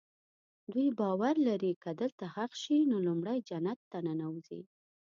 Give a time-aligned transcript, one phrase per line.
[0.71, 4.61] دوی باور لري که دلته ښخ شي نو لومړی جنت ته ننوځي.